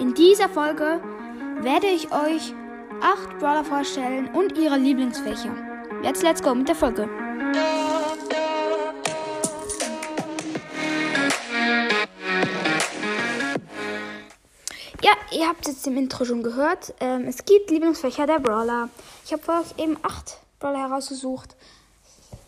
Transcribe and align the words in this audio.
In 0.00 0.14
dieser 0.14 0.48
Folge 0.48 0.98
werde 1.60 1.86
ich 1.88 2.10
euch 2.10 2.54
acht 3.02 3.38
Brawler 3.38 3.62
vorstellen 3.62 4.30
und 4.34 4.56
ihre 4.56 4.78
Lieblingsfächer. 4.78 5.54
Jetzt 6.02 6.22
let's 6.22 6.42
go 6.42 6.54
mit 6.54 6.66
der 6.66 6.74
Folge. 6.74 7.06
Ja, 15.02 15.12
ihr 15.32 15.46
habt 15.46 15.68
jetzt 15.68 15.86
im 15.86 15.98
Intro 15.98 16.24
schon 16.24 16.42
gehört. 16.42 16.94
Ähm, 17.00 17.26
es 17.28 17.44
gibt 17.44 17.70
Lieblingsfächer 17.70 18.26
der 18.26 18.38
Brawler. 18.38 18.88
Ich 19.26 19.34
habe 19.34 19.42
für 19.42 19.52
euch 19.52 19.78
eben 19.84 19.98
acht 20.00 20.38
Brawler 20.60 20.88
herausgesucht. 20.88 21.56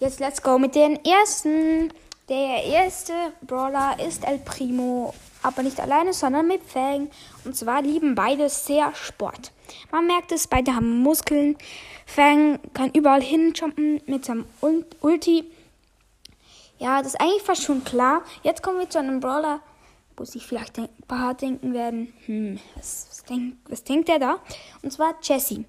Jetzt 0.01 0.21
let's 0.21 0.43
go 0.43 0.59
mit 0.59 0.75
den 0.75 1.05
ersten. 1.05 1.93
Der 2.31 2.65
erste 2.65 3.13
Brawler 3.43 3.99
ist 4.01 4.25
El 4.25 4.39
Primo, 4.39 5.13
aber 5.43 5.63
nicht 5.63 5.81
alleine, 5.81 6.13
sondern 6.13 6.47
mit 6.47 6.63
Fang. 6.63 7.11
Und 7.45 7.57
zwar 7.57 7.83
lieben 7.83 8.15
beide 8.15 8.49
sehr 8.49 8.95
Sport. 8.95 9.53
Man 9.91 10.07
merkt 10.07 10.33
es, 10.33 10.47
beide 10.47 10.75
haben 10.75 10.99
Muskeln. 11.03 11.57
Fang 12.07 12.59
kann 12.75 12.91
überall 12.93 13.23
hinjumpen 13.23 14.01
mit 14.07 14.25
seinem 14.25 14.45
Ulti. 15.01 15.45
Ja, 16.79 16.99
das 16.99 17.15
ist 17.15 17.21
eigentlich 17.21 17.43
fast 17.43 17.63
schon 17.63 17.85
klar. 17.85 18.23
Jetzt 18.43 18.63
kommen 18.63 18.81
wir 18.81 18.91
zu 18.91 18.99
einem 18.99 19.21
Brawler, 19.21 19.61
wo 20.17 20.25
sich 20.25 20.47
vielleicht 20.47 20.79
ein 20.79 20.89
paar 21.07 21.35
denken 21.35 21.75
werden, 21.75 22.13
hm, 22.27 22.59
was, 22.75 23.07
was, 23.09 23.25
denk, 23.25 23.55
was 23.69 23.85
denkt 23.85 24.09
der 24.09 24.19
da? 24.19 24.39
Und 24.83 24.93
zwar 24.93 25.15
Jessie. 25.23 25.65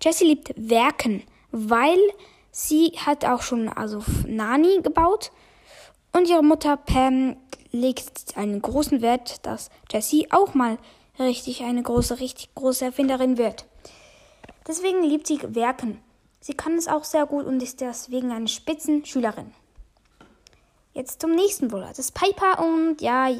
Jessie 0.00 0.24
liebt 0.24 0.54
Werken, 0.56 1.22
weil 1.50 1.98
sie 2.50 2.92
hat 3.04 3.24
auch 3.24 3.42
schon 3.42 3.68
also 3.68 4.02
Nani 4.26 4.80
gebaut 4.82 5.30
und 6.14 6.28
ihre 6.28 6.42
Mutter 6.42 6.76
Pam 6.76 7.36
legt 7.70 8.36
einen 8.36 8.62
großen 8.62 9.02
Wert, 9.02 9.44
dass 9.44 9.68
Jessie 9.90 10.28
auch 10.30 10.54
mal 10.54 10.78
richtig 11.18 11.62
eine 11.62 11.82
große, 11.82 12.20
richtig 12.20 12.54
große 12.54 12.86
Erfinderin 12.86 13.36
wird. 13.36 13.66
Deswegen 14.66 15.02
liebt 15.02 15.26
sie 15.26 15.40
Werken. 15.42 16.00
Sie 16.40 16.54
kann 16.54 16.74
es 16.74 16.88
auch 16.88 17.04
sehr 17.04 17.26
gut 17.26 17.46
und 17.46 17.62
ist 17.62 17.80
deswegen 17.80 18.30
eine 18.30 18.48
Spitzenschülerin. 18.48 19.52
Jetzt 20.92 21.20
zum 21.20 21.32
nächsten 21.32 21.68
Brawler. 21.68 21.88
Das 21.88 21.98
ist 21.98 22.14
Piper 22.14 22.64
und 22.64 23.00
ja, 23.00 23.30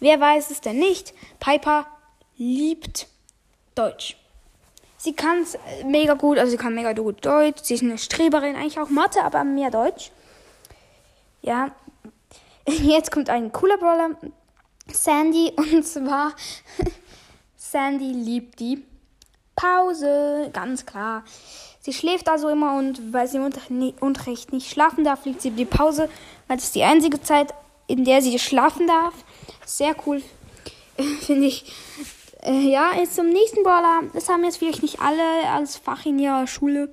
wer 0.00 0.20
weiß 0.20 0.50
es 0.50 0.60
denn 0.60 0.78
nicht? 0.78 1.14
Piper 1.38 1.86
liebt 2.36 3.06
Deutsch. 3.76 4.16
Sie 4.96 5.12
kann 5.12 5.42
es 5.42 5.56
mega 5.84 6.14
gut, 6.14 6.38
also 6.38 6.50
sie 6.50 6.56
kann 6.56 6.74
mega 6.74 6.92
gut 6.94 7.24
Deutsch. 7.24 7.62
Sie 7.62 7.74
ist 7.74 7.82
eine 7.82 7.98
Streberin, 7.98 8.56
eigentlich 8.56 8.80
auch 8.80 8.88
Mathe, 8.88 9.22
aber 9.22 9.44
mehr 9.44 9.70
Deutsch. 9.70 10.10
Ja, 11.42 11.70
Jetzt 12.82 13.10
kommt 13.10 13.30
ein 13.30 13.52
cooler 13.52 13.78
Brawler. 13.78 14.10
Sandy. 14.90 15.52
Und 15.56 15.86
zwar, 15.86 16.32
Sandy 17.56 18.12
liebt 18.12 18.60
die 18.60 18.84
Pause. 19.56 20.50
Ganz 20.52 20.86
klar. 20.86 21.24
Sie 21.80 21.92
schläft 21.92 22.30
also 22.30 22.48
immer 22.48 22.78
und 22.78 23.12
weil 23.12 23.28
sie 23.28 23.36
im 23.36 23.92
Unterricht 24.00 24.54
nicht 24.54 24.70
schlafen 24.70 25.04
darf, 25.04 25.20
fliegt 25.20 25.42
sie 25.42 25.50
die 25.50 25.66
Pause, 25.66 26.08
weil 26.48 26.56
das 26.56 26.72
die 26.72 26.82
einzige 26.82 27.20
Zeit, 27.20 27.52
in 27.86 28.06
der 28.06 28.22
sie 28.22 28.38
schlafen 28.38 28.86
darf. 28.86 29.12
Sehr 29.66 29.94
cool, 30.06 30.22
finde 31.20 31.46
ich. 31.46 31.70
Äh, 32.42 32.70
ja, 32.70 32.92
jetzt 32.96 33.16
zum 33.16 33.28
nächsten 33.28 33.62
Brawler. 33.62 34.00
Das 34.14 34.30
haben 34.30 34.44
jetzt 34.44 34.56
vielleicht 34.56 34.80
nicht 34.80 35.00
alle 35.00 35.50
als 35.50 35.76
Fach 35.76 36.06
in 36.06 36.18
ihrer 36.18 36.46
Schule. 36.46 36.90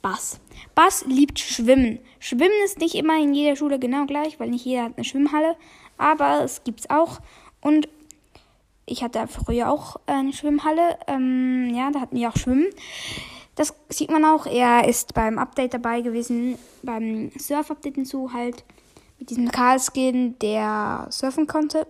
Bass. 0.00 0.40
Bass 0.74 1.04
liebt 1.06 1.38
Schwimmen. 1.38 1.98
Schwimmen 2.18 2.64
ist 2.64 2.78
nicht 2.78 2.94
immer 2.94 3.18
in 3.18 3.34
jeder 3.34 3.56
Schule 3.56 3.78
genau 3.78 4.06
gleich, 4.06 4.38
weil 4.40 4.50
nicht 4.50 4.64
jeder 4.64 4.84
hat 4.84 4.92
eine 4.96 5.04
Schwimmhalle, 5.04 5.56
aber 5.98 6.42
es 6.42 6.64
gibt's 6.64 6.88
auch. 6.90 7.20
Und 7.60 7.88
ich 8.86 9.02
hatte 9.02 9.26
früher 9.28 9.70
auch 9.70 9.96
eine 10.06 10.32
Schwimmhalle. 10.32 10.98
Ähm, 11.06 11.72
ja, 11.74 11.90
da 11.90 12.00
hatten 12.00 12.16
wir 12.16 12.28
auch 12.28 12.36
Schwimmen. 12.36 12.66
Das 13.54 13.74
sieht 13.88 14.10
man 14.10 14.24
auch. 14.24 14.46
Er 14.46 14.88
ist 14.88 15.14
beim 15.14 15.38
Update 15.38 15.74
dabei 15.74 16.00
gewesen, 16.00 16.58
beim 16.82 17.30
Surf-Update 17.38 17.96
hinzu 17.96 18.32
halt 18.32 18.64
mit 19.18 19.30
diesem 19.30 19.50
Karl-Skin, 19.50 20.38
der 20.38 21.06
surfen 21.10 21.46
konnte. 21.46 21.86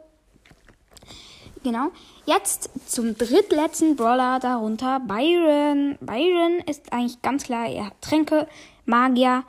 Genau. 1.62 1.88
Jetzt 2.24 2.70
zum 2.86 3.16
drittletzten 3.18 3.94
Brawler 3.94 4.38
darunter, 4.40 5.00
Byron. 5.00 5.98
Byron 6.00 6.60
ist 6.66 6.90
eigentlich 6.92 7.20
ganz 7.20 7.44
klar, 7.44 7.66
er 7.66 7.86
hat 7.86 8.00
Tränke, 8.00 8.48
Magier, 8.86 9.44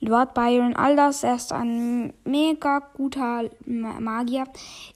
Lord 0.00 0.34
Byron, 0.34 0.76
all 0.76 0.94
das. 0.94 1.24
Er 1.24 1.36
ist 1.36 1.52
ein 1.52 2.12
mega 2.24 2.80
guter 2.94 3.50
Magier. 3.64 4.44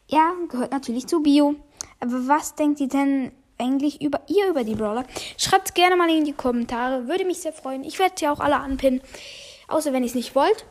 Er 0.09 0.33
gehört 0.49 0.73
natürlich 0.73 1.07
zu 1.07 1.23
Bio. 1.23 1.57
Aber 1.99 2.29
was 2.29 2.55
denkt 2.55 2.81
ihr 2.81 2.89
denn 2.89 3.33
eigentlich 3.59 4.01
über 4.01 4.21
ihr 4.29 4.49
über 4.49 4.63
die 4.63 4.75
Brawler? 4.75 5.05
Schreibt 5.37 5.75
gerne 5.75 5.97
mal 5.97 6.09
in 6.09 6.25
die 6.25 6.33
Kommentare. 6.33 7.09
Würde 7.09 7.25
mich 7.25 7.41
sehr 7.41 7.53
freuen. 7.53 7.83
Ich 7.83 7.99
werde 7.99 8.15
sie 8.17 8.29
auch 8.29 8.41
alle 8.41 8.57
anpinnen. 8.57 9.01
Außer 9.69 9.93
wenn 9.93 10.03
ihr 10.03 10.09
es 10.09 10.15
nicht 10.15 10.35
wollt. 10.35 10.67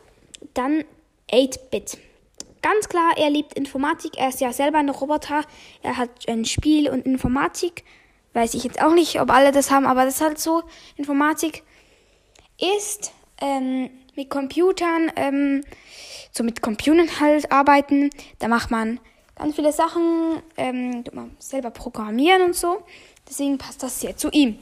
Dann 0.54 0.84
8-Bit. 1.30 1.98
Ganz 2.62 2.88
klar, 2.88 3.12
er 3.16 3.30
liebt 3.30 3.54
Informatik. 3.54 4.18
Er 4.18 4.28
ist 4.28 4.40
ja 4.40 4.52
selber 4.52 4.78
ein 4.78 4.90
Roboter. 4.90 5.44
Er 5.82 5.96
hat 5.96 6.10
ein 6.28 6.44
Spiel 6.44 6.90
und 6.90 7.06
Informatik. 7.06 7.84
Weiß 8.32 8.54
ich 8.54 8.64
jetzt 8.64 8.80
auch 8.82 8.92
nicht, 8.92 9.20
ob 9.20 9.30
alle 9.30 9.50
das 9.50 9.70
haben, 9.70 9.86
aber 9.86 10.04
das 10.04 10.16
ist 10.16 10.20
halt 10.20 10.38
so. 10.38 10.62
Informatik 10.96 11.62
ist 12.58 13.12
ähm, 13.40 13.90
mit 14.14 14.30
Computern, 14.30 15.10
ähm, 15.16 15.64
so 16.30 16.44
mit 16.44 16.62
Computern 16.62 17.08
halt 17.18 17.50
arbeiten. 17.50 18.10
Da 18.38 18.48
macht 18.48 18.70
man 18.70 19.00
ganz 19.36 19.56
viele 19.56 19.72
Sachen, 19.72 20.42
ähm, 20.56 21.04
selber 21.38 21.70
programmieren 21.70 22.42
und 22.42 22.54
so. 22.54 22.82
Deswegen 23.28 23.58
passt 23.58 23.82
das 23.82 24.00
sehr 24.00 24.16
zu 24.16 24.30
ihm. 24.30 24.58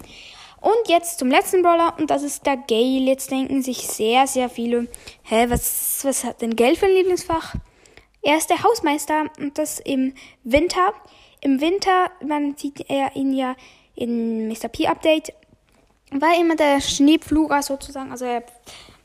Und 0.61 0.89
jetzt 0.89 1.19
zum 1.19 1.29
letzten 1.29 1.63
Brawler 1.63 1.95
und 1.99 2.11
das 2.11 2.23
ist 2.23 2.47
der 2.47 2.57
Gale. 2.57 3.07
Jetzt 3.07 3.31
denken 3.31 3.63
sich 3.63 3.87
sehr, 3.87 4.27
sehr 4.27 4.49
viele, 4.49 4.89
hä, 5.23 5.47
was, 5.49 6.01
was 6.05 6.25
hat 6.25 6.43
denn 6.43 6.57
Geld 6.57 6.79
für 6.79 6.87
ein 6.87 6.95
Lieblingsfach? 6.95 7.55
Er 8.29 8.37
ist 8.37 8.51
der 8.51 8.63
Hausmeister 8.63 9.25
und 9.39 9.57
das 9.57 9.79
im 9.79 10.13
Winter. 10.45 10.93
Im 11.41 11.63
Winter, 11.63 12.11
man 12.23 12.59
sieht 12.59 12.91
er 12.91 13.17
ihn 13.17 13.33
ja 13.33 13.57
in 13.95 14.49
Mr. 14.49 14.69
P 14.69 14.87
Update, 14.87 15.33
war 16.11 16.39
immer 16.39 16.55
der 16.55 16.83
Schneepfluger 16.83 17.63
sozusagen. 17.63 18.13
Also 18.13 18.27
er 18.27 18.43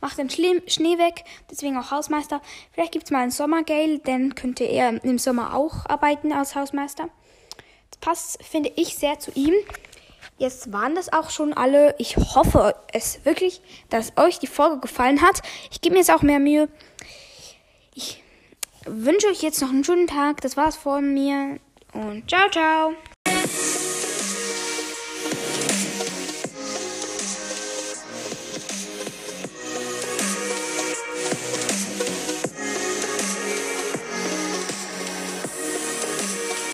macht 0.02 0.18
den 0.18 0.30
Schnee 0.30 0.98
weg, 0.98 1.24
deswegen 1.50 1.78
auch 1.78 1.90
Hausmeister. 1.90 2.42
Vielleicht 2.74 2.92
gibt 2.92 3.06
es 3.06 3.12
mal 3.12 3.22
einen 3.22 3.32
Sommergale, 3.32 4.00
dann 4.00 4.36
könnte 4.36 4.66
er 4.66 5.02
im 5.02 5.18
Sommer 5.18 5.56
auch 5.56 5.86
arbeiten 5.86 6.34
als 6.34 6.56
Hausmeister. 6.56 7.08
Das 7.92 8.00
passt, 8.02 8.44
finde 8.44 8.74
ich, 8.76 8.98
sehr 8.98 9.20
zu 9.20 9.32
ihm. 9.36 9.54
Jetzt 10.38 10.74
waren 10.74 10.96
das 10.96 11.14
auch 11.14 11.30
schon 11.30 11.54
alle. 11.54 11.96
Ich 11.98 12.18
hoffe 12.18 12.76
es 12.92 13.24
wirklich, 13.24 13.62
dass 13.90 14.18
euch 14.18 14.40
die 14.40 14.48
Folge 14.48 14.82
gefallen 14.82 15.22
hat. 15.22 15.42
Ich 15.72 15.80
gebe 15.80 15.94
mir 15.94 16.00
jetzt 16.00 16.12
auch 16.12 16.24
mehr 16.24 16.40
Mühe. 16.40 16.68
Ich 17.96 18.23
wünsche 18.86 19.28
euch 19.28 19.42
jetzt 19.42 19.62
noch 19.62 19.70
einen 19.70 19.84
schönen 19.84 20.08
Tag. 20.08 20.42
Das 20.42 20.58
war's 20.58 20.78
von 20.78 21.14
mir 21.14 21.60
und 21.94 22.30
ciao, 22.30 22.50
ciao. 22.50 22.94